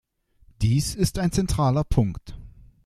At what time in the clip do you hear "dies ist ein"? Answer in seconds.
0.63-1.31